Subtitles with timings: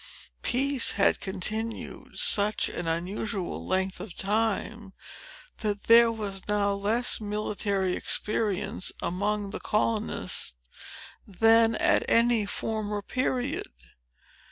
[0.41, 4.93] Peace had continued such an unusual length of time,
[5.59, 10.55] that there was now less military experience among the colonists,
[11.27, 13.67] than at any former period.